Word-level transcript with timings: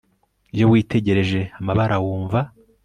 Iyo 0.55 0.65
witegereje 0.71 1.39
amabara 1.59 1.95
wumva 2.03 2.39